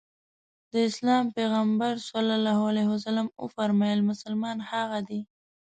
[0.71, 2.09] د اسلام پيغمبر ص
[3.43, 5.19] وفرمايل مسلمان هغه دی.